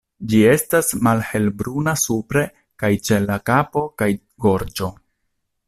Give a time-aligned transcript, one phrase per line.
[0.29, 2.43] Ĝi estas malhelbruna supre
[2.83, 4.11] kaj ĉe la kapo kaj
[4.47, 4.91] gorĝo.